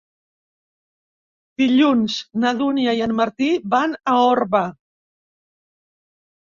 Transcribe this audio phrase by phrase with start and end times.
[1.63, 4.67] Dilluns na Dúnia i en Martí van a Orba.